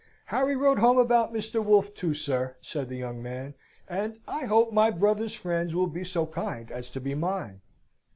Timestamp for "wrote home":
0.55-0.97